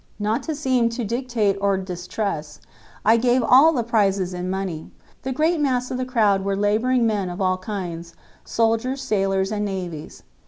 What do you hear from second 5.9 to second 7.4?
of the crowd were laboring men of